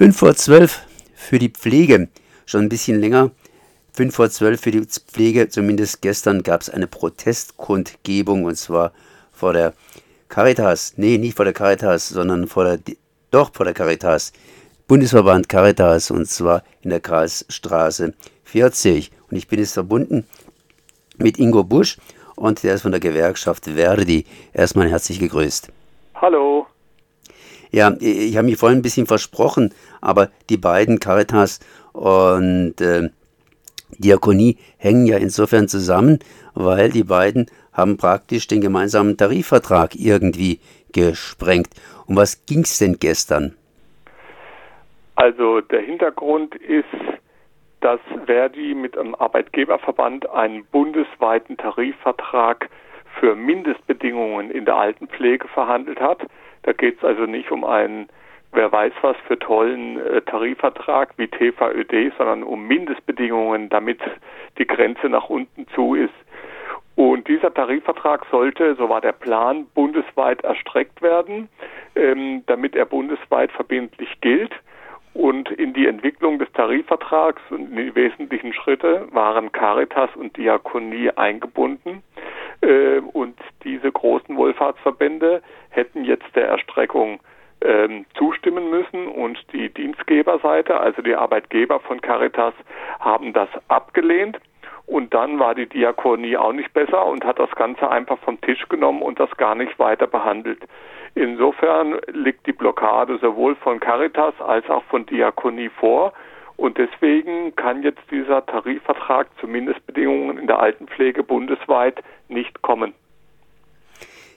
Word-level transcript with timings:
5 0.00 0.16
vor 0.16 0.34
12 0.34 0.80
für 1.14 1.38
die 1.38 1.50
Pflege, 1.50 2.08
schon 2.46 2.62
ein 2.62 2.68
bisschen 2.70 2.98
länger. 3.00 3.32
5 3.92 4.14
vor 4.14 4.30
12 4.30 4.58
für 4.58 4.70
die 4.70 4.80
Pflege, 4.80 5.50
zumindest 5.50 6.00
gestern 6.00 6.42
gab 6.42 6.62
es 6.62 6.70
eine 6.70 6.86
Protestkundgebung 6.86 8.44
und 8.44 8.56
zwar 8.56 8.92
vor 9.30 9.52
der 9.52 9.74
Caritas, 10.30 10.94
nee, 10.96 11.18
nicht 11.18 11.36
vor 11.36 11.44
der 11.44 11.52
Caritas, 11.52 12.08
sondern 12.08 12.48
vor 12.48 12.64
der, 12.64 12.78
doch 13.30 13.52
vor 13.52 13.66
der 13.66 13.74
Caritas, 13.74 14.32
Bundesverband 14.88 15.50
Caritas 15.50 16.10
und 16.10 16.26
zwar 16.26 16.64
in 16.80 16.88
der 16.88 17.00
Karlsstraße 17.00 18.14
40. 18.44 19.12
Und 19.30 19.36
ich 19.36 19.48
bin 19.48 19.58
jetzt 19.58 19.74
verbunden 19.74 20.26
mit 21.18 21.38
Ingo 21.38 21.62
Busch 21.62 21.98
und 22.36 22.62
der 22.62 22.76
ist 22.76 22.80
von 22.80 22.92
der 22.92 23.00
Gewerkschaft 23.00 23.66
Verdi. 23.66 24.24
Erstmal 24.54 24.88
herzlich 24.88 25.18
gegrüßt. 25.18 25.70
Hallo. 26.14 26.66
Ja, 27.70 27.92
ich 28.00 28.36
habe 28.36 28.46
mich 28.46 28.56
vorhin 28.56 28.78
ein 28.78 28.82
bisschen 28.82 29.06
versprochen, 29.06 29.72
aber 30.00 30.30
die 30.48 30.56
beiden 30.56 30.98
Caritas 30.98 31.60
und 31.92 32.80
äh, 32.80 33.10
Diakonie 33.98 34.58
hängen 34.78 35.06
ja 35.06 35.18
insofern 35.18 35.68
zusammen, 35.68 36.18
weil 36.54 36.90
die 36.90 37.04
beiden 37.04 37.46
haben 37.72 37.96
praktisch 37.96 38.46
den 38.46 38.60
gemeinsamen 38.60 39.16
Tarifvertrag 39.16 39.94
irgendwie 39.94 40.60
gesprengt. 40.92 41.68
Um 42.06 42.16
was 42.16 42.44
ging 42.46 42.60
es 42.60 42.78
denn 42.78 42.98
gestern? 42.98 43.54
Also 45.14 45.60
der 45.60 45.80
Hintergrund 45.80 46.54
ist, 46.56 46.86
dass 47.80 48.00
Verdi 48.26 48.74
mit 48.74 48.96
einem 48.98 49.14
Arbeitgeberverband 49.14 50.28
einen 50.30 50.64
bundesweiten 50.66 51.56
Tarifvertrag 51.56 52.68
für 53.18 53.34
Mindestbedingungen 53.34 54.50
in 54.50 54.64
der 54.64 54.76
Altenpflege 54.76 55.46
verhandelt 55.48 56.00
hat. 56.00 56.20
Da 56.62 56.72
geht 56.72 56.98
es 56.98 57.04
also 57.04 57.26
nicht 57.26 57.50
um 57.50 57.64
einen, 57.64 58.08
wer 58.52 58.70
weiß 58.70 58.92
was, 59.02 59.16
für 59.26 59.38
tollen 59.38 59.98
äh, 59.98 60.22
Tarifvertrag 60.22 61.14
wie 61.16 61.28
TVÖD, 61.28 62.12
sondern 62.18 62.42
um 62.42 62.66
Mindestbedingungen, 62.66 63.68
damit 63.68 64.00
die 64.58 64.66
Grenze 64.66 65.08
nach 65.08 65.28
unten 65.28 65.66
zu 65.74 65.94
ist. 65.94 66.14
Und 66.96 67.28
dieser 67.28 67.54
Tarifvertrag 67.54 68.26
sollte, 68.30 68.74
so 68.74 68.88
war 68.90 69.00
der 69.00 69.12
Plan, 69.12 69.66
bundesweit 69.74 70.44
erstreckt 70.44 71.00
werden, 71.00 71.48
ähm, 71.94 72.42
damit 72.46 72.76
er 72.76 72.84
bundesweit 72.84 73.50
verbindlich 73.52 74.20
gilt. 74.20 74.52
Und 75.14 75.50
in 75.50 75.72
die 75.72 75.86
Entwicklung 75.86 76.38
des 76.38 76.52
Tarifvertrags 76.52 77.40
und 77.50 77.70
in 77.70 77.76
die 77.76 77.94
wesentlichen 77.94 78.52
Schritte 78.52 79.08
waren 79.12 79.50
Caritas 79.50 80.10
und 80.14 80.36
Diakonie 80.36 81.10
eingebunden. 81.10 82.02
Äh, 82.62 83.00
und 83.12 83.38
diese 83.64 83.90
großen 83.90 84.36
Wohlfahrtsverbände 84.36 85.42
hätten 85.70 86.04
jetzt 86.04 86.34
der 86.34 86.48
Erstreckung 86.48 87.20
ähm, 87.62 88.06
zustimmen 88.16 88.70
müssen 88.70 89.06
und 89.06 89.38
die 89.52 89.68
Dienstgeberseite, 89.68 90.78
also 90.78 91.02
die 91.02 91.14
Arbeitgeber 91.14 91.80
von 91.80 92.00
Caritas, 92.00 92.54
haben 92.98 93.32
das 93.32 93.48
abgelehnt. 93.68 94.38
Und 94.86 95.14
dann 95.14 95.38
war 95.38 95.54
die 95.54 95.68
Diakonie 95.68 96.36
auch 96.36 96.52
nicht 96.52 96.72
besser 96.72 97.06
und 97.06 97.24
hat 97.24 97.38
das 97.38 97.50
Ganze 97.52 97.88
einfach 97.88 98.18
vom 98.18 98.40
Tisch 98.40 98.68
genommen 98.68 99.02
und 99.02 99.20
das 99.20 99.30
gar 99.36 99.54
nicht 99.54 99.78
weiter 99.78 100.08
behandelt. 100.08 100.58
Insofern 101.14 102.00
liegt 102.08 102.46
die 102.46 102.52
Blockade 102.52 103.18
sowohl 103.18 103.54
von 103.56 103.78
Caritas 103.78 104.34
als 104.40 104.68
auch 104.68 104.82
von 104.84 105.06
Diakonie 105.06 105.68
vor. 105.68 106.12
Und 106.60 106.76
deswegen 106.76 107.56
kann 107.56 107.82
jetzt 107.82 108.02
dieser 108.10 108.44
Tarifvertrag 108.44 109.28
zu 109.40 109.46
Mindestbedingungen 109.46 110.36
in 110.36 110.46
der 110.46 110.60
Altenpflege 110.60 111.22
bundesweit 111.22 112.02
nicht 112.28 112.60
kommen. 112.60 112.92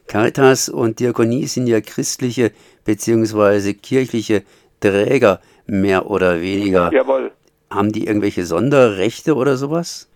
Caritas 0.07 0.69
und 0.69 1.01
Diakonie 1.01 1.47
sind 1.47 1.67
ja 1.67 1.81
christliche 1.81 2.51
bzw. 2.85 3.73
kirchliche 3.73 4.43
Träger, 4.79 5.41
mehr 5.67 6.09
oder 6.09 6.39
weniger. 6.39 6.93
Jawohl. 6.93 7.31
Haben 7.69 7.91
die 7.91 8.07
irgendwelche 8.07 8.43
Sonderrechte 8.43 9.35
oder 9.35 9.57
sowas? 9.57 10.09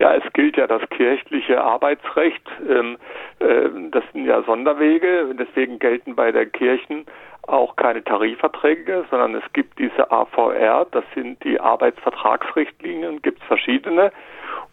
Ja, 0.00 0.14
es 0.14 0.32
gilt 0.34 0.58
ja 0.58 0.66
das 0.66 0.82
kirchliche 0.90 1.62
Arbeitsrecht. 1.62 2.46
Ähm, 2.68 2.98
äh, 3.38 3.70
das 3.90 4.04
sind 4.12 4.26
ja 4.26 4.42
Sonderwege. 4.42 5.34
Deswegen 5.38 5.78
gelten 5.78 6.14
bei 6.14 6.30
den 6.30 6.52
Kirchen 6.52 7.06
auch 7.46 7.76
keine 7.76 8.04
Tarifverträge, 8.04 9.04
sondern 9.10 9.34
es 9.34 9.52
gibt 9.52 9.78
diese 9.78 10.10
AVR, 10.10 10.86
das 10.90 11.04
sind 11.14 11.42
die 11.44 11.60
Arbeitsvertragsrichtlinien, 11.60 13.22
gibt 13.22 13.40
es 13.40 13.46
verschiedene. 13.46 14.12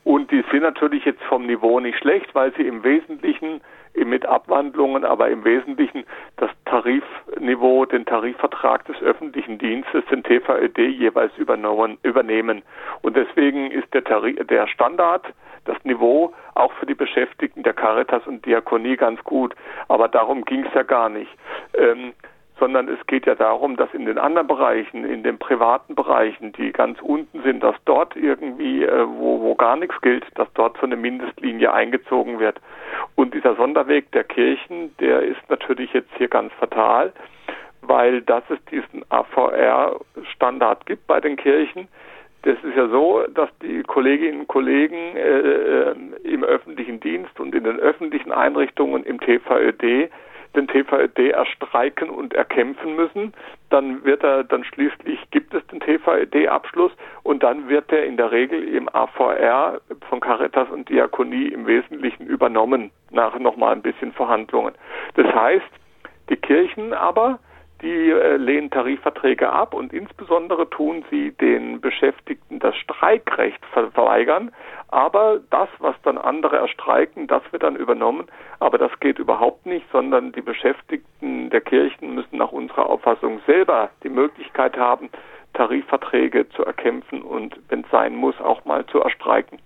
Und 0.03 0.31
die 0.31 0.43
sind 0.51 0.61
natürlich 0.61 1.03
jetzt 1.05 1.21
vom 1.23 1.45
Niveau 1.45 1.79
nicht 1.79 1.97
schlecht, 1.97 2.33
weil 2.33 2.53
sie 2.55 2.65
im 2.65 2.83
Wesentlichen 2.83 3.61
mit 4.05 4.25
Abwandlungen, 4.25 5.03
aber 5.03 5.29
im 5.29 5.43
Wesentlichen 5.43 6.05
das 6.37 6.51
Tarifniveau, 6.65 7.85
den 7.85 8.05
Tarifvertrag 8.05 8.85
des 8.85 9.01
öffentlichen 9.01 9.57
Dienstes, 9.57 10.05
den 10.11 10.23
TVÖD 10.23 10.77
jeweils 10.77 11.31
übernehmen. 11.37 12.61
Und 13.01 13.17
deswegen 13.17 13.71
ist 13.71 13.91
der, 13.93 14.03
Tarif, 14.03 14.37
der 14.47 14.67
Standard, 14.67 15.25
das 15.65 15.77
Niveau 15.83 16.33
auch 16.55 16.71
für 16.73 16.85
die 16.85 16.95
Beschäftigten 16.95 17.63
der 17.63 17.73
Caritas 17.73 18.25
und 18.25 18.45
Diakonie 18.45 18.95
ganz 18.95 19.21
gut. 19.23 19.55
Aber 19.87 20.07
darum 20.07 20.45
ging 20.45 20.65
es 20.65 20.73
ja 20.73 20.83
gar 20.83 21.09
nicht. 21.09 21.31
Ähm, 21.73 22.13
sondern 22.59 22.87
es 22.87 23.05
geht 23.07 23.25
ja 23.25 23.35
darum, 23.35 23.75
dass 23.75 23.93
in 23.93 24.05
den 24.05 24.17
anderen 24.17 24.47
Bereichen, 24.47 25.05
in 25.05 25.23
den 25.23 25.37
privaten 25.37 25.95
Bereichen, 25.95 26.53
die 26.53 26.71
ganz 26.71 26.99
unten 27.01 27.41
sind, 27.43 27.63
dass 27.63 27.75
dort 27.85 28.15
irgendwie, 28.15 28.83
äh, 28.83 29.05
wo, 29.07 29.41
wo 29.41 29.55
gar 29.55 29.75
nichts 29.75 29.99
gilt, 30.01 30.25
dass 30.35 30.47
dort 30.53 30.77
so 30.77 30.85
eine 30.85 30.95
Mindestlinie 30.95 31.71
eingezogen 31.71 32.39
wird. 32.39 32.59
Und 33.15 33.33
dieser 33.33 33.55
Sonderweg 33.55 34.11
der 34.11 34.23
Kirchen, 34.23 34.95
der 34.99 35.21
ist 35.21 35.41
natürlich 35.49 35.93
jetzt 35.93 36.11
hier 36.17 36.27
ganz 36.27 36.51
fatal, 36.53 37.13
weil 37.81 38.21
dass 38.21 38.43
es 38.49 38.63
diesen 38.65 39.03
AVR-Standard 39.09 40.85
gibt 40.85 41.07
bei 41.07 41.19
den 41.19 41.35
Kirchen. 41.35 41.87
Das 42.43 42.57
ist 42.63 42.75
ja 42.75 42.87
so, 42.87 43.23
dass 43.33 43.49
die 43.61 43.83
Kolleginnen 43.83 44.41
und 44.41 44.47
Kollegen 44.47 45.15
äh, 45.15 45.39
äh 45.39 45.95
im 46.23 46.43
öffentlichen 46.43 46.99
Dienst 46.99 47.39
und 47.39 47.55
in 47.55 47.63
den 47.63 47.79
öffentlichen 47.79 48.31
Einrichtungen 48.31 49.03
im 49.03 49.19
TVÖD 49.19 50.09
den 50.57 50.67
TVED 50.67 51.31
erstreiken 51.31 52.09
und 52.09 52.33
erkämpfen 52.33 52.95
müssen. 52.95 53.33
Dann 53.69 54.03
wird 54.03 54.23
er, 54.23 54.43
dann 54.43 54.63
schließlich 54.63 55.19
gibt 55.31 55.53
es 55.53 55.65
den 55.67 55.79
TVED-Abschluss 55.79 56.91
und 57.23 57.43
dann 57.43 57.69
wird 57.69 57.91
er 57.91 58.05
in 58.05 58.17
der 58.17 58.31
Regel 58.31 58.63
im 58.63 58.89
AVR 58.89 59.79
von 60.09 60.19
Caritas 60.19 60.69
und 60.69 60.89
Diakonie 60.89 61.47
im 61.47 61.67
Wesentlichen 61.67 62.25
übernommen, 62.25 62.91
nach 63.11 63.37
nochmal 63.39 63.73
ein 63.73 63.81
bisschen 63.81 64.11
Verhandlungen. 64.11 64.73
Das 65.15 65.33
heißt, 65.33 65.65
die 66.29 66.35
Kirchen 66.35 66.93
aber 66.93 67.39
die 67.81 68.11
äh, 68.11 68.37
lehnen 68.37 68.71
Tarifverträge 68.71 69.49
ab 69.49 69.73
und 69.73 69.93
insbesondere 69.93 70.69
tun 70.69 71.05
sie 71.11 71.31
den 71.31 71.79
Beschäftigten 71.79 72.59
das 72.59 72.75
Streikrecht 72.77 73.63
verweigern. 73.73 74.51
Aber 74.89 75.39
das, 75.49 75.69
was 75.79 75.95
dann 76.03 76.17
andere 76.17 76.57
erstreiken, 76.57 77.27
das 77.27 77.43
wird 77.51 77.63
dann 77.63 77.75
übernommen. 77.75 78.27
Aber 78.59 78.77
das 78.77 78.91
geht 78.99 79.19
überhaupt 79.19 79.65
nicht, 79.65 79.85
sondern 79.91 80.31
die 80.31 80.41
Beschäftigten 80.41 81.49
der 81.49 81.61
Kirchen 81.61 82.15
müssen 82.15 82.37
nach 82.37 82.51
unserer 82.51 82.87
Auffassung 82.89 83.41
selber 83.45 83.89
die 84.03 84.09
Möglichkeit 84.09 84.77
haben, 84.77 85.09
Tarifverträge 85.53 86.47
zu 86.49 86.63
erkämpfen 86.63 87.21
und, 87.21 87.59
wenn 87.69 87.81
es 87.81 87.91
sein 87.91 88.15
muss, 88.15 88.39
auch 88.39 88.63
mal 88.65 88.85
zu 88.87 88.99
erstreiken. 88.99 89.59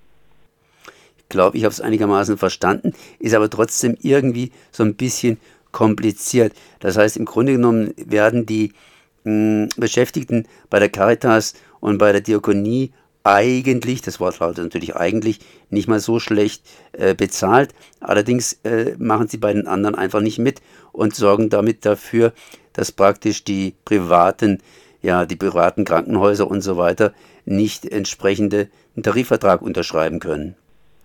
Ich 1.17 1.29
glaube, 1.29 1.55
ich 1.55 1.63
habe 1.63 1.71
es 1.71 1.81
einigermaßen 1.81 2.37
verstanden, 2.37 2.93
ist 3.19 3.33
aber 3.33 3.49
trotzdem 3.49 3.97
irgendwie 4.01 4.51
so 4.71 4.83
ein 4.83 4.95
bisschen 4.95 5.39
kompliziert. 5.71 6.53
Das 6.79 6.97
heißt, 6.97 7.17
im 7.17 7.25
Grunde 7.25 7.53
genommen 7.53 7.93
werden 7.97 8.45
die 8.45 8.73
mh, 9.23 9.31
hm, 9.31 9.69
Beschäftigten 9.77 10.47
bei 10.69 10.79
der 10.79 10.89
Caritas 10.89 11.53
und 11.79 11.97
bei 11.97 12.11
der 12.11 12.21
Diakonie 12.21 12.91
eigentlich, 13.23 14.01
das 14.01 14.19
Wort 14.19 14.39
lautet 14.39 14.63
natürlich 14.63 14.95
eigentlich, 14.95 15.39
nicht 15.69 15.87
mal 15.87 15.99
so 15.99 16.19
schlecht 16.19 16.63
äh, 16.93 17.13
bezahlt. 17.13 17.73
Allerdings 17.99 18.53
äh, 18.63 18.95
machen 18.97 19.27
sie 19.27 19.37
bei 19.37 19.53
den 19.53 19.67
anderen 19.67 19.95
einfach 19.95 20.21
nicht 20.21 20.39
mit 20.39 20.61
und 20.91 21.15
sorgen 21.15 21.49
damit 21.49 21.85
dafür, 21.85 22.33
dass 22.73 22.91
praktisch 22.91 23.43
die 23.43 23.75
privaten, 23.85 24.59
ja, 25.01 25.25
die 25.25 25.35
privaten 25.35 25.85
Krankenhäuser 25.85 26.49
und 26.49 26.61
so 26.61 26.77
weiter 26.77 27.13
nicht 27.45 27.85
entsprechende 27.85 28.69
Tarifvertrag 29.01 29.61
unterschreiben 29.61 30.19
können. 30.19 30.55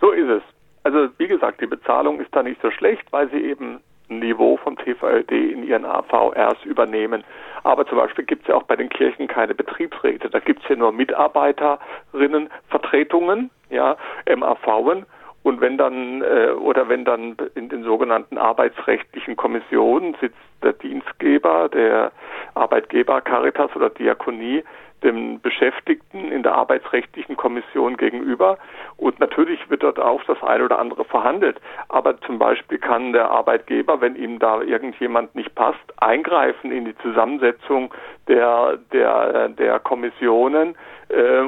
So 0.00 0.10
ist 0.12 0.28
es. 0.28 0.42
Also 0.84 1.08
wie 1.18 1.28
gesagt, 1.28 1.60
die 1.60 1.66
Bezahlung 1.66 2.20
ist 2.20 2.34
da 2.34 2.42
nicht 2.42 2.60
so 2.62 2.70
schlecht, 2.70 3.04
weil 3.10 3.30
sie 3.30 3.38
eben 3.38 3.80
Niveau 4.08 4.56
vom 4.58 4.76
TVLD 4.76 5.32
in 5.32 5.64
ihren 5.64 5.84
AVRs 5.84 6.64
übernehmen. 6.64 7.24
Aber 7.64 7.84
zum 7.86 7.98
Beispiel 7.98 8.24
gibt 8.24 8.42
es 8.42 8.48
ja 8.48 8.54
auch 8.54 8.62
bei 8.64 8.76
den 8.76 8.88
Kirchen 8.88 9.26
keine 9.26 9.54
Betriebsräte. 9.54 10.30
Da 10.30 10.38
gibt 10.38 10.62
es 10.62 10.68
ja 10.68 10.76
nur 10.76 10.92
Mitarbeiterinnenvertretungen, 10.92 13.50
ja, 13.70 13.96
MAVen. 14.28 15.06
Und 15.42 15.60
wenn 15.60 15.76
dann, 15.78 16.22
äh, 16.22 16.50
oder 16.50 16.88
wenn 16.88 17.04
dann 17.04 17.36
in 17.54 17.68
den 17.68 17.84
sogenannten 17.84 18.36
arbeitsrechtlichen 18.36 19.36
Kommissionen 19.36 20.16
sitzt 20.20 20.36
der 20.66 20.74
Dienstgeber, 20.74 21.68
der 21.68 22.12
Arbeitgeber 22.54 23.20
Caritas 23.20 23.74
oder 23.76 23.90
Diakonie 23.90 24.64
dem 25.02 25.40
Beschäftigten 25.40 26.32
in 26.32 26.42
der 26.42 26.54
arbeitsrechtlichen 26.54 27.36
Kommission 27.36 27.96
gegenüber. 27.96 28.58
Und 28.96 29.20
natürlich 29.20 29.70
wird 29.70 29.82
dort 29.82 30.00
auch 30.00 30.22
das 30.24 30.42
eine 30.42 30.64
oder 30.64 30.78
andere 30.78 31.04
verhandelt. 31.04 31.60
Aber 31.88 32.20
zum 32.22 32.38
Beispiel 32.38 32.78
kann 32.78 33.12
der 33.12 33.30
Arbeitgeber, 33.30 34.00
wenn 34.00 34.16
ihm 34.16 34.38
da 34.38 34.62
irgendjemand 34.62 35.34
nicht 35.34 35.54
passt, 35.54 35.78
eingreifen 35.98 36.72
in 36.72 36.86
die 36.86 36.96
Zusammensetzung 36.98 37.92
der, 38.26 38.78
der, 38.92 39.50
der 39.50 39.78
Kommissionen 39.80 40.76
äh, 41.08 41.40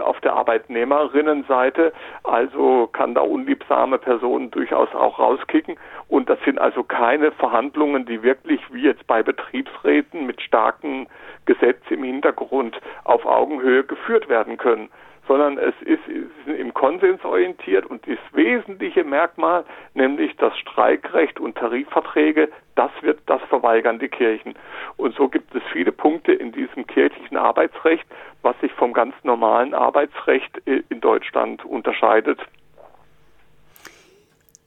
auf 0.00 0.20
der 0.20 0.34
Arbeitnehmerinnenseite. 0.34 1.92
Also 2.22 2.88
kann 2.92 3.14
da 3.14 3.22
unliebsame 3.22 3.98
Personen 3.98 4.50
durchaus 4.50 4.94
auch 4.94 5.18
rauskicken. 5.18 5.76
Und 6.08 6.28
das 6.28 6.38
sind 6.44 6.60
also 6.60 6.84
keine 6.84 7.32
Verhandlungen, 7.32 8.04
die 8.04 8.22
wirklich 8.22 8.59
wie 8.70 8.82
jetzt 8.82 9.06
bei 9.06 9.22
Betriebsräten 9.22 10.26
mit 10.26 10.40
starken 10.40 11.06
Gesetzen 11.46 11.94
im 11.94 12.04
Hintergrund 12.04 12.80
auf 13.04 13.24
Augenhöhe 13.24 13.84
geführt 13.84 14.28
werden 14.28 14.56
können, 14.56 14.88
sondern 15.30 15.58
es 15.58 15.74
ist, 15.82 16.06
ist 16.08 16.58
im 16.58 16.74
Konsens 16.74 17.24
orientiert 17.24 17.86
und 17.86 18.04
das 18.06 18.18
wesentliche 18.32 19.04
Merkmal, 19.04 19.64
nämlich 19.94 20.36
das 20.38 20.56
Streikrecht 20.58 21.38
und 21.38 21.56
Tarifverträge, 21.56 22.48
das 22.74 22.90
wird, 23.02 23.20
das 23.26 23.40
verweigern 23.42 24.00
die 24.00 24.08
Kirchen. 24.08 24.54
Und 24.96 25.14
so 25.14 25.28
gibt 25.28 25.54
es 25.54 25.62
viele 25.72 25.92
Punkte 25.92 26.32
in 26.32 26.50
diesem 26.50 26.84
kirchlichen 26.86 27.36
Arbeitsrecht, 27.36 28.04
was 28.42 28.58
sich 28.60 28.72
vom 28.72 28.92
ganz 28.92 29.14
normalen 29.22 29.72
Arbeitsrecht 29.72 30.58
in 30.66 31.00
Deutschland 31.00 31.64
unterscheidet. 31.64 32.40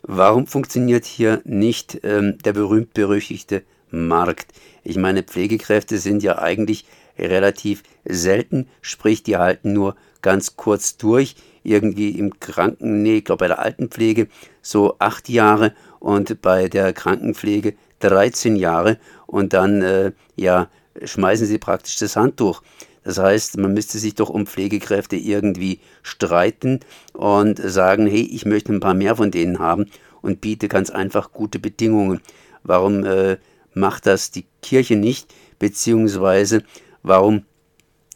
Warum 0.03 0.47
funktioniert 0.47 1.05
hier 1.05 1.41
nicht 1.43 2.03
ähm, 2.03 2.37
der 2.43 2.53
berühmt-berüchtigte 2.53 3.63
Markt? 3.93 4.51
Ich 4.83 4.97
meine, 4.97 5.23
Pflegekräfte 5.23 5.97
sind 5.97 6.23
ja 6.23 6.39
eigentlich 6.39 6.85
relativ 7.17 7.83
selten, 8.05 8.67
sprich, 8.81 9.23
die 9.23 9.37
halten 9.37 9.73
nur 9.73 9.95
ganz 10.21 10.55
kurz 10.55 10.97
durch, 10.97 11.35
irgendwie 11.63 12.17
im 12.17 12.39
Kranken, 12.39 13.05
ich 13.05 13.23
glaube 13.23 13.41
bei 13.41 13.47
der 13.47 13.59
Altenpflege 13.59 14.27
so 14.61 14.95
acht 14.99 15.29
Jahre 15.29 15.73
und 15.99 16.41
bei 16.41 16.67
der 16.67 16.91
Krankenpflege 16.91 17.75
13 17.99 18.55
Jahre 18.55 18.97
und 19.27 19.53
dann, 19.53 19.81
äh, 19.81 20.11
ja, 20.35 20.67
schmeißen 21.01 21.47
sie 21.47 21.57
praktisch 21.57 21.97
das 21.97 22.15
Handtuch. 22.15 22.61
Das 23.03 23.17
heißt, 23.17 23.57
man 23.57 23.73
müsste 23.73 23.97
sich 23.97 24.15
doch 24.15 24.29
um 24.29 24.47
Pflegekräfte 24.47 25.15
irgendwie 25.15 25.79
streiten 26.01 26.79
und 27.13 27.59
sagen, 27.59 28.07
hey, 28.07 28.21
ich 28.21 28.45
möchte 28.45 28.73
ein 28.73 28.79
paar 28.79 28.93
mehr 28.93 29.15
von 29.15 29.31
denen 29.31 29.59
haben 29.59 29.87
und 30.21 30.41
biete 30.41 30.67
ganz 30.67 30.89
einfach 30.89 31.31
gute 31.31 31.59
Bedingungen. 31.59 32.21
Warum 32.63 33.03
äh, 33.03 33.37
macht 33.73 34.05
das 34.05 34.31
die 34.31 34.45
Kirche 34.61 34.95
nicht? 34.95 35.33
Beziehungsweise 35.59 36.63
warum 37.01 37.45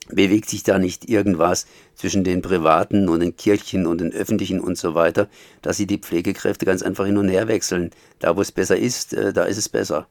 bewegt 0.09 0.50
sich 0.50 0.63
da 0.63 0.80
nicht 0.80 1.09
irgendwas 1.09 1.68
zwischen 1.95 2.24
den 2.24 2.42
privaten 2.42 3.09
und 3.09 3.19
den 3.21 3.36
Kirchen 3.36 3.86
und 3.86 4.01
den 4.01 4.13
öffentlichen 4.13 4.59
und 4.59 4.77
so 4.77 4.95
weiter, 4.95 5.27
dass 5.62 5.77
sie 5.77 5.88
die 5.88 6.00
Pflegekräfte 6.00 6.65
ganz 6.65 6.83
einfach 6.83 7.06
hin 7.06 7.18
und 7.18 7.30
her 7.30 7.48
wechseln. 7.48 7.92
Da, 8.19 8.36
wo 8.38 8.42
es 8.42 8.51
besser 8.51 8.77
ist, 8.77 9.13
äh, 9.13 9.33
da 9.33 9.44
ist 9.44 9.57
es 9.57 9.69
besser. 9.69 10.07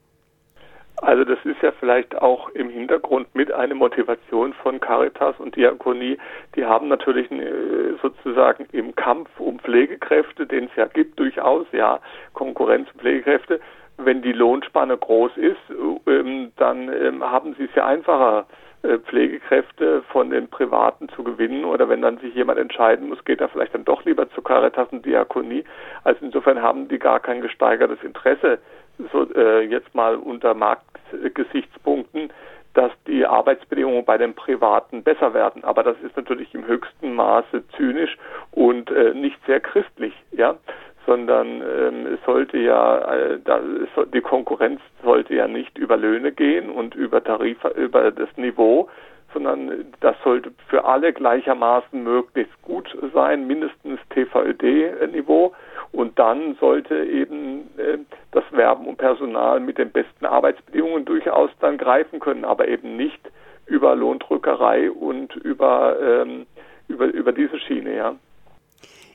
Also 1.03 1.25
das 1.25 1.39
ist 1.45 1.61
ja 1.61 1.73
vielleicht 1.79 2.17
auch 2.17 2.49
im 2.51 2.71
Hintergrund 2.71 3.35
mit 3.35 3.53
eine 3.53 3.75
Motivation 3.75 4.55
von 4.55 4.81
Caritas 4.81 5.35
und 5.39 5.55
Diakonie. 5.55 6.17
Die 6.55 6.65
haben 6.65 6.89
natürlich 6.89 7.31
äh, 7.31 7.97
sozusagen 8.01 8.67
im 8.73 8.95
Kampf 8.97 9.29
um 9.39 9.59
Pflegekräfte, 9.59 10.47
den 10.47 10.65
es 10.65 10.71
ja 10.77 10.87
gibt 10.87 11.19
durchaus, 11.21 11.67
ja, 11.73 12.01
Konkurrenz 12.33 12.89
um 12.95 13.01
Pflegekräfte. 13.01 13.61
Wenn 13.99 14.23
die 14.23 14.33
Lohnspanne 14.33 14.97
groß 14.97 15.37
ist, 15.37 15.57
ähm, 16.07 16.53
dann 16.57 16.93
ähm, 16.93 17.25
haben 17.25 17.55
sie 17.59 17.65
es 17.65 17.75
ja 17.75 17.87
einfacher, 17.87 18.47
äh, 18.87 18.99
Pflegekräfte 18.99 20.03
von 20.13 20.31
den 20.31 20.49
Privaten 20.49 21.09
zu 21.09 21.25
gewinnen 21.25 21.65
oder 21.65 21.89
wenn 21.89 22.03
dann 22.03 22.19
sich 22.19 22.35
jemand 22.35 22.59
entscheiden 22.59 23.09
muss, 23.09 23.25
geht 23.25 23.41
er 23.41 23.49
vielleicht 23.49 23.75
dann 23.75 23.85
doch 23.85 24.05
lieber 24.05 24.31
zu 24.31 24.43
Caritas 24.43 24.89
und 24.93 25.05
Diakonie. 25.05 25.65
Also 26.05 26.25
insofern 26.25 26.61
haben 26.61 26.87
die 26.87 26.99
gar 26.99 27.21
kein 27.21 27.41
gesteigertes 27.41 28.03
Interesse, 28.03 28.59
so 29.13 29.27
äh, 29.35 29.63
jetzt 29.63 29.95
mal 29.95 30.17
unter 30.17 30.55
Marktgesichtspunkten, 30.55 32.31
dass 32.75 32.93
die 33.07 33.25
Arbeitsbedingungen 33.25 34.05
bei 34.05 34.19
den 34.19 34.35
Privaten 34.35 35.03
besser 35.03 35.33
werden. 35.33 35.65
Aber 35.65 35.83
das 35.83 35.97
ist 36.03 36.17
natürlich 36.17 36.55
im 36.55 36.67
höchsten 36.67 37.15
Maße 37.15 37.67
zynisch 37.77 38.17
und 38.53 38.91
äh, 38.91 39.15
nicht 39.15 39.39
sehr 39.47 39.61
christlich, 39.61 40.15
ja 40.33 40.57
sondern 41.07 41.63
ähm, 41.63 42.07
es 42.15 42.25
sollte 42.27 42.59
ja 42.59 43.15
äh, 43.15 43.39
da, 43.43 43.61
die 44.13 44.21
Konkurrenz 44.21 44.81
sollte 45.05 45.35
ja 45.35 45.47
nicht 45.47 45.79
über 45.79 45.97
Löhne 45.97 46.33
gehen 46.33 46.69
und 46.69 46.95
über 46.95 47.23
Tarif 47.23 47.59
über 47.77 48.11
das 48.11 48.29
Niveau, 48.37 48.89
sondern 49.33 49.87
das 50.01 50.17
sollte 50.25 50.51
für 50.69 50.85
alle 50.85 51.13
gleichermaßen 51.13 52.03
möglichst 52.03 52.61
gut 52.63 52.97
sein, 53.15 53.47
mindestens 53.47 54.01
TVÖD-Niveau. 54.11 55.55
Und 55.93 56.19
dann 56.19 56.57
sollte 56.57 57.05
eben 57.05 57.71
äh, 57.79 57.99
das 58.33 58.45
Werben 58.51 58.87
um 58.87 58.97
Personal 58.97 59.61
mit 59.61 59.79
den 59.79 59.91
besten 59.91 60.27
Arbeitsbedingungen 60.27 61.05
durchaus 61.05 61.51
dann 61.61 61.79
greifen 61.79 62.19
können, 62.19 62.45
aber 62.45 62.69
eben 62.69 62.97
nicht 62.97 63.21
über 63.67 63.95
Lohndrückerei 63.95 64.91
und 64.91 65.35
über, 65.37 65.97
ähm, 66.01 66.47
über, 66.89 67.07
über 67.07 67.33
diese 67.33 67.59
Schiene, 67.61 67.97
ja. 67.97 68.15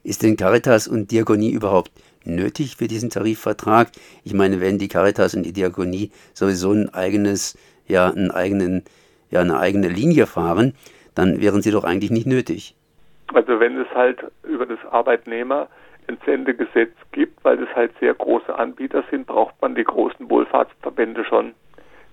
Ist 0.03 0.24
denn 0.24 0.36
Caritas 0.36 0.88
und 0.88 1.12
Diakonie 1.12 1.51
überhaupt 1.51 1.92
nötig 2.25 2.75
für 2.75 2.88
diesen 2.88 3.12
Tarifvertrag? 3.12 3.89
Ich 4.24 4.33
meine, 4.33 4.59
wenn 4.59 4.80
die 4.80 4.88
Caritas 4.88 5.36
und 5.36 5.44
die 5.44 5.53
Diakonie 5.53 6.09
sowieso 6.33 6.71
ein 6.71 6.92
eigenes, 6.94 7.56
ja, 7.88 8.09
einen 8.09 8.31
eigenen, 8.31 8.83
ja, 9.30 9.42
eine 9.42 9.59
eigene 9.59 9.89
Linie 9.89 10.25
fahren, 10.25 10.74
dann 11.13 11.39
wären 11.39 11.62
sie 11.62 11.69
doch 11.71 11.83
eigentlich 11.83 12.09
nicht 12.09 12.25
nötig. 12.25 12.75
Also 13.33 13.59
wenn 13.59 13.77
es 13.77 13.88
halt 13.94 14.24
über 14.44 14.65
das 14.65 14.80
Arbeitnehmerentsendegesetz 14.89 16.94
gibt, 17.12 17.44
weil 17.44 17.62
es 17.62 17.69
halt 17.75 17.92
sehr 18.00 18.15
große 18.15 18.57
Anbieter 18.57 19.03
sind, 19.12 19.27
braucht 19.27 19.62
man 19.62 19.75
die 19.75 19.83
großen 19.83 20.27
Wohlfahrtsverbände 20.30 21.25
schon 21.25 21.53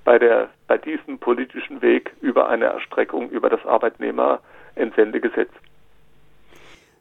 bei 0.04 0.18
der 0.18 0.48
bei 0.66 0.76
diesem 0.78 1.18
politischen 1.18 1.80
Weg 1.82 2.12
über 2.20 2.48
eine 2.48 2.64
Erstreckung 2.66 3.30
über 3.30 3.48
das 3.48 3.64
Arbeitnehmerentsendegesetz. 3.66 5.50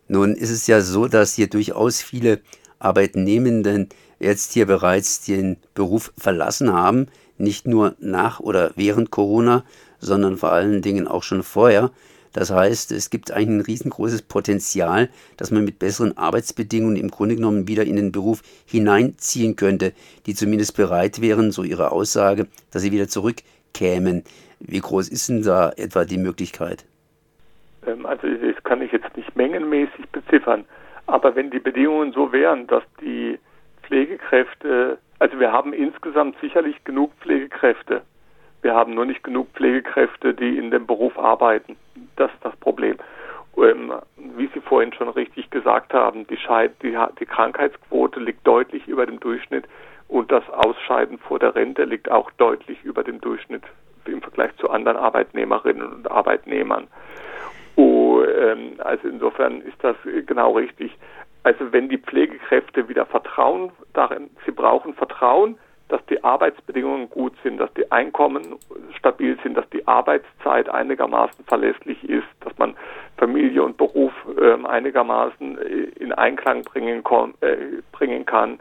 Nun 0.07 0.35
ist 0.35 0.51
es 0.51 0.67
ja 0.67 0.81
so, 0.81 1.07
dass 1.07 1.33
hier 1.33 1.47
durchaus 1.47 2.01
viele 2.01 2.39
Arbeitnehmenden 2.79 3.89
jetzt 4.19 4.53
hier 4.53 4.65
bereits 4.65 5.25
den 5.25 5.57
Beruf 5.73 6.13
verlassen 6.17 6.71
haben, 6.71 7.07
nicht 7.37 7.67
nur 7.67 7.95
nach 7.99 8.39
oder 8.39 8.71
während 8.75 9.11
Corona, 9.11 9.63
sondern 9.99 10.37
vor 10.37 10.51
allen 10.51 10.81
Dingen 10.81 11.07
auch 11.07 11.23
schon 11.23 11.43
vorher. 11.43 11.91
Das 12.33 12.51
heißt, 12.51 12.91
es 12.91 13.09
gibt 13.09 13.31
eigentlich 13.31 13.49
ein 13.49 13.61
riesengroßes 13.61 14.21
Potenzial, 14.23 15.09
dass 15.37 15.51
man 15.51 15.63
mit 15.63 15.79
besseren 15.79 16.17
Arbeitsbedingungen 16.17 16.95
im 16.95 17.09
Grunde 17.09 17.35
genommen 17.35 17.67
wieder 17.67 17.83
in 17.85 17.95
den 17.95 18.11
Beruf 18.11 18.43
hineinziehen 18.65 19.55
könnte, 19.55 19.93
die 20.25 20.35
zumindest 20.35 20.75
bereit 20.77 21.19
wären, 21.21 21.51
so 21.51 21.63
ihre 21.63 21.91
Aussage, 21.91 22.47
dass 22.71 22.83
sie 22.83 22.91
wieder 22.91 23.07
zurückkämen. 23.07 24.23
Wie 24.59 24.79
groß 24.79 25.09
ist 25.09 25.29
denn 25.29 25.41
da 25.41 25.71
etwa 25.77 26.05
die 26.05 26.17
Möglichkeit? 26.17 26.85
Ähm, 27.87 28.05
also 28.05 28.27
das 28.27 28.63
kann 28.63 28.81
ich 28.81 28.91
jetzt 28.91 29.06
mengenmäßig 29.37 30.09
beziffern, 30.11 30.65
aber 31.05 31.35
wenn 31.35 31.49
die 31.51 31.59
Bedingungen 31.59 32.11
so 32.11 32.31
wären, 32.33 32.67
dass 32.67 32.83
die 32.99 33.39
Pflegekräfte, 33.83 34.97
also 35.19 35.39
wir 35.39 35.51
haben 35.51 35.71
insgesamt 35.71 36.35
sicherlich 36.41 36.83
genug 36.83 37.13
Pflegekräfte, 37.21 38.01
wir 38.61 38.73
haben 38.73 38.93
nur 38.93 39.05
nicht 39.05 39.23
genug 39.23 39.47
Pflegekräfte, 39.53 40.33
die 40.33 40.57
in 40.57 40.71
dem 40.71 40.85
Beruf 40.85 41.17
arbeiten. 41.17 41.77
Das 42.17 42.31
ist 42.33 42.43
das 42.43 42.55
Problem. 42.57 42.97
Ähm, 43.57 43.93
wie 44.17 44.49
Sie 44.53 44.61
vorhin 44.61 44.93
schon 44.93 45.09
richtig 45.09 45.49
gesagt 45.49 45.93
haben, 45.93 46.27
die, 46.27 46.37
Scheid 46.37 46.73
die, 46.83 46.97
die 47.19 47.25
Krankheitsquote 47.25 48.19
liegt 48.19 48.45
deutlich 48.45 48.87
über 48.87 49.05
dem 49.05 49.19
Durchschnitt 49.19 49.65
und 50.07 50.31
das 50.31 50.47
Ausscheiden 50.49 51.17
vor 51.17 51.39
der 51.39 51.55
Rente 51.55 51.83
liegt 51.83 52.09
auch 52.11 52.29
deutlich 52.31 52.83
über 52.83 53.03
dem 53.03 53.21
Durchschnitt 53.21 53.63
im 54.05 54.21
Vergleich 54.21 54.55
zu 54.57 54.69
anderen 54.69 54.97
Arbeitnehmerinnen 54.97 55.93
und 55.93 56.11
Arbeitnehmern. 56.11 56.87
Ähm, 58.37 58.73
also 58.79 59.07
insofern 59.07 59.61
ist 59.61 59.81
das 59.81 59.95
genau 60.25 60.53
richtig. 60.53 60.95
Also 61.43 61.71
wenn 61.71 61.89
die 61.89 61.97
Pflegekräfte 61.97 62.89
wieder 62.89 63.05
Vertrauen 63.05 63.71
darin, 63.93 64.29
sie 64.45 64.51
brauchen 64.51 64.93
Vertrauen, 64.93 65.57
dass 65.89 66.05
die 66.07 66.21
Arbeitsbedingungen 66.23 67.09
gut 67.09 67.33
sind, 67.43 67.59
dass 67.59 67.73
die 67.75 67.89
Einkommen 67.91 68.55
stabil 68.97 69.37
sind, 69.41 69.55
dass 69.55 69.69
die 69.69 69.87
Arbeitszeit 69.87 70.69
einigermaßen 70.69 71.45
verlässlich 71.45 72.03
ist, 72.09 72.27
dass 72.41 72.57
man 72.57 72.75
Familie 73.17 73.63
und 73.63 73.77
Beruf 73.77 74.11
äh, 74.37 74.65
einigermaßen 74.65 75.57
äh, 75.57 75.63
in 75.99 76.11
Einklang 76.11 76.63
bringen, 76.63 77.03
äh, 77.41 78.23
kann. 78.25 78.59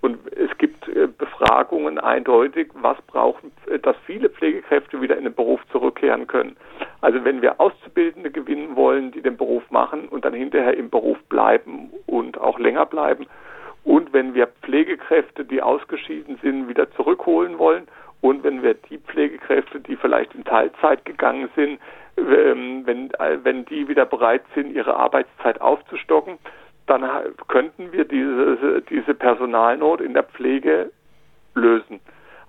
Und 0.00 0.18
es 0.32 0.56
gibt 0.58 0.88
äh, 0.88 1.06
Befragungen 1.06 1.98
eindeutig, 1.98 2.68
was 2.74 3.00
brauchen, 3.02 3.52
äh, 3.66 3.78
dass 3.78 3.96
viele 4.06 4.30
Pflegekräfte 4.30 5.00
wieder 5.00 5.16
in 5.16 5.24
den 5.24 5.34
Beruf 5.34 5.60
zurückkehren 5.72 6.26
können. 6.26 6.56
Also 7.00 7.24
wenn 7.24 7.40
wir 7.40 7.60
Auszubildende 7.60 8.30
gewinnen 8.30 8.76
wollen, 8.76 9.10
die 9.12 9.22
den 9.22 9.36
Beruf 9.36 9.70
machen 9.70 10.08
und 10.08 10.24
dann 10.24 10.34
hinterher 10.34 10.76
im 10.76 10.90
Beruf 10.90 11.18
bleiben 11.28 11.90
und 12.06 12.38
auch 12.38 12.58
länger 12.58 12.86
bleiben 12.86 13.26
und 13.84 14.12
wenn 14.12 14.34
wir 14.34 14.48
Pflegekräfte, 14.62 15.44
die 15.44 15.62
ausgeschieden 15.62 16.38
sind, 16.42 16.68
wieder 16.68 16.90
zurückholen 16.92 17.58
wollen 17.58 17.88
und 18.20 18.44
wenn 18.44 18.62
wir 18.62 18.74
die 18.74 18.98
Pflegekräfte, 18.98 19.80
die 19.80 19.96
vielleicht 19.96 20.34
in 20.34 20.44
Teilzeit 20.44 21.04
gegangen 21.04 21.48
sind, 21.56 21.80
ähm, 22.18 22.82
wenn, 22.84 23.10
äh, 23.14 23.38
wenn 23.42 23.64
die 23.64 23.88
wieder 23.88 24.04
bereit 24.04 24.42
sind, 24.54 24.72
ihre 24.72 24.94
Arbeitszeit 24.94 25.60
aufzustocken, 25.60 26.38
dann 26.86 27.08
könnten 27.48 27.92
wir 27.92 28.04
diese, 28.04 28.82
diese 28.90 29.14
Personalnot 29.14 30.00
in 30.00 30.12
der 30.12 30.24
Pflege 30.24 30.90
lösen. 31.54 32.00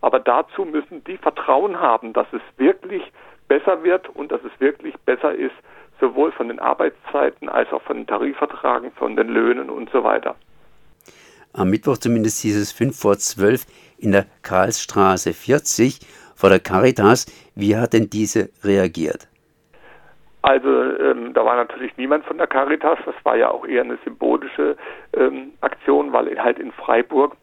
Aber 0.01 0.19
dazu 0.19 0.65
müssen 0.65 1.03
die 1.03 1.17
Vertrauen 1.17 1.79
haben, 1.79 2.11
dass 2.11 2.25
es 2.33 2.41
wirklich 2.57 3.03
besser 3.51 3.83
wird 3.83 4.07
und 4.15 4.31
dass 4.31 4.39
es 4.45 4.51
wirklich 4.59 4.95
besser 5.05 5.33
ist, 5.35 5.55
sowohl 5.99 6.31
von 6.31 6.47
den 6.47 6.59
Arbeitszeiten 6.59 7.49
als 7.49 7.69
auch 7.73 7.81
von 7.81 7.97
den 7.97 8.07
Tarifvertragen, 8.07 8.93
von 8.93 9.17
den 9.17 9.27
Löhnen 9.27 9.69
und 9.69 9.89
so 9.91 10.05
weiter. 10.05 10.35
Am 11.51 11.69
Mittwoch 11.69 11.97
zumindest 11.97 12.41
hieß 12.43 12.57
es 12.57 12.71
5 12.71 12.97
vor 12.97 13.17
12 13.17 13.65
in 13.97 14.13
der 14.13 14.25
Karlsstraße 14.41 15.33
40 15.33 15.99
vor 16.33 16.49
der 16.49 16.59
Caritas. 16.59 17.25
Wie 17.53 17.75
hat 17.75 17.91
denn 17.91 18.09
diese 18.09 18.49
reagiert? 18.63 19.27
Also 20.43 20.69
ähm, 20.69 21.33
da 21.33 21.43
war 21.43 21.57
natürlich 21.57 21.91
niemand 21.97 22.23
von 22.23 22.37
der 22.37 22.47
Caritas. 22.47 22.99
Das 23.05 23.15
war 23.23 23.35
ja 23.35 23.51
auch 23.51 23.67
eher 23.67 23.83
eine 23.83 23.97
symbolische 24.05 24.77
ähm, 25.13 25.51
Aktion, 25.59 26.13
weil 26.13 26.41
halt 26.41 26.57
in 26.57 26.71
Freiburg 26.71 27.35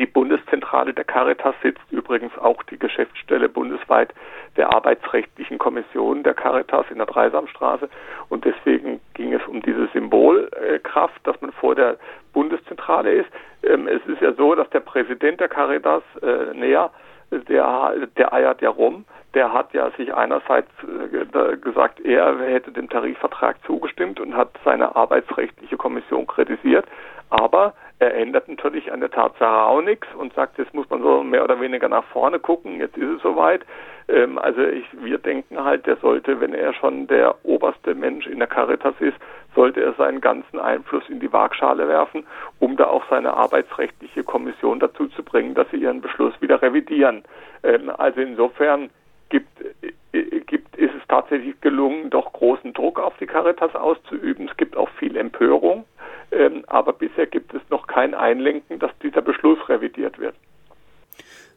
die 0.00 0.06
Bundeszentrale 0.06 0.94
der 0.94 1.04
Caritas 1.04 1.54
sitzt, 1.62 1.82
übrigens 1.90 2.36
auch 2.38 2.62
die 2.64 2.78
Geschäftsstelle 2.78 3.50
bundesweit 3.50 4.14
der 4.56 4.74
Arbeitsrechtlichen 4.74 5.58
Kommission 5.58 6.22
der 6.22 6.32
Caritas 6.32 6.86
in 6.90 6.96
der 6.96 7.06
Dreisamstraße. 7.06 7.88
Und 8.30 8.46
deswegen 8.46 9.00
ging 9.12 9.34
es 9.34 9.46
um 9.46 9.60
diese 9.60 9.88
Symbolkraft, 9.88 11.20
dass 11.24 11.38
man 11.42 11.52
vor 11.52 11.74
der 11.74 11.98
Bundeszentrale 12.32 13.12
ist. 13.12 13.28
Ähm, 13.62 13.86
es 13.86 14.04
ist 14.06 14.22
ja 14.22 14.32
so, 14.32 14.54
dass 14.54 14.70
der 14.70 14.80
Präsident 14.80 15.38
der 15.38 15.48
Caritas, 15.48 16.02
äh, 16.22 16.54
Näher, 16.54 16.90
der, 17.30 18.08
der 18.16 18.32
eiert 18.32 18.62
ja 18.62 18.70
rum. 18.70 19.04
Der 19.34 19.52
hat 19.52 19.72
ja 19.74 19.90
sich 19.92 20.14
einerseits 20.14 20.70
äh, 20.82 21.56
gesagt, 21.58 22.00
er 22.00 22.38
hätte 22.38 22.72
dem 22.72 22.88
Tarifvertrag 22.88 23.56
zugestimmt 23.66 24.18
und 24.18 24.34
hat 24.34 24.48
seine 24.64 24.96
arbeitsrechtliche 24.96 25.76
Kommission 25.76 26.26
kritisiert. 26.26 26.86
Aber 27.28 27.74
er 28.00 28.14
ändert 28.14 28.48
natürlich 28.48 28.90
an 28.90 29.00
der 29.00 29.10
Tatsache 29.10 29.66
auch 29.66 29.82
nichts 29.82 30.08
und 30.18 30.32
sagt, 30.32 30.58
jetzt 30.58 30.72
muss 30.72 30.88
man 30.88 31.02
so 31.02 31.22
mehr 31.22 31.44
oder 31.44 31.60
weniger 31.60 31.88
nach 31.88 32.04
vorne 32.04 32.38
gucken, 32.38 32.80
jetzt 32.80 32.96
ist 32.96 33.16
es 33.16 33.22
soweit. 33.22 33.60
Ähm, 34.08 34.38
also 34.38 34.62
ich, 34.62 34.86
wir 35.02 35.18
denken 35.18 35.62
halt, 35.62 35.86
der 35.86 35.96
sollte, 35.96 36.40
wenn 36.40 36.54
er 36.54 36.72
schon 36.72 37.06
der 37.06 37.34
oberste 37.44 37.94
Mensch 37.94 38.26
in 38.26 38.38
der 38.38 38.48
Caritas 38.48 38.94
ist, 39.00 39.16
sollte 39.54 39.82
er 39.82 39.92
seinen 39.94 40.22
ganzen 40.22 40.58
Einfluss 40.58 41.06
in 41.10 41.20
die 41.20 41.30
Waagschale 41.30 41.88
werfen, 41.88 42.26
um 42.58 42.76
da 42.78 42.86
auch 42.86 43.04
seine 43.10 43.34
arbeitsrechtliche 43.34 44.24
Kommission 44.24 44.80
dazu 44.80 45.08
zu 45.08 45.22
bringen, 45.22 45.54
dass 45.54 45.68
sie 45.70 45.76
ihren 45.76 46.00
Beschluss 46.00 46.32
wieder 46.40 46.62
revidieren. 46.62 47.22
Ähm, 47.62 47.90
also 47.98 48.22
insofern 48.22 48.88
gibt, 49.28 49.60
äh, 49.82 50.40
gibt, 50.40 50.74
ist 50.76 50.94
es 50.94 51.06
tatsächlich 51.06 51.60
gelungen, 51.60 52.08
doch 52.08 52.32
großen 52.32 52.72
Druck 52.72 52.98
auf 52.98 53.14
die 53.18 53.26
Caritas 53.26 53.74
auszuüben. 53.74 54.48
Es 54.48 54.56
gibt 54.56 54.74
auch 54.74 54.88
viel 54.98 55.18
Empörung. 55.18 55.84
Ähm, 56.32 56.64
aber 56.68 56.92
bisher 56.92 57.26
gibt 57.26 57.52
es 57.54 57.62
noch 57.70 57.86
kein 57.86 58.09
Einlenken, 58.20 58.78
dass 58.78 58.92
dieser 59.02 59.22
Beschluss 59.22 59.58
revidiert 59.68 60.18
wird. 60.18 60.34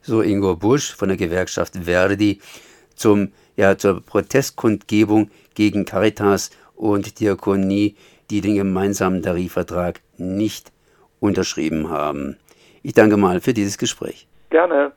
So 0.01 0.21
Ingo 0.21 0.55
Busch 0.55 0.93
von 0.93 1.07
der 1.07 1.17
Gewerkschaft 1.17 1.75
Verdi 1.75 2.39
zum, 2.95 3.31
ja, 3.55 3.77
zur 3.77 4.01
Protestkundgebung 4.01 5.29
gegen 5.55 5.85
Caritas 5.85 6.51
und 6.75 7.19
Diakonie, 7.19 7.95
die 8.29 8.41
den 8.41 8.55
gemeinsamen 8.55 9.21
Tarifvertrag 9.21 10.01
nicht 10.17 10.71
unterschrieben 11.19 11.89
haben. 11.89 12.37
Ich 12.81 12.93
danke 12.93 13.15
mal 13.15 13.39
für 13.39 13.53
dieses 13.53 13.77
Gespräch. 13.77 14.27
Gerne. 14.49 14.91